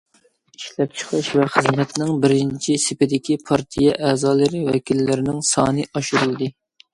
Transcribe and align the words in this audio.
ئىشلەپچىقىرىش 0.59 1.27
ۋە 1.39 1.43
خىزمەتنىڭ 1.55 2.13
بىرىنچى 2.23 2.77
سېپىدىكى 2.85 3.37
پارتىيە 3.51 3.93
ئەزالىرى 4.09 4.63
ۋەكىللىرىنىڭ 4.71 5.45
سانى 5.51 5.87
ئاشۇرۇلدى. 5.95 6.51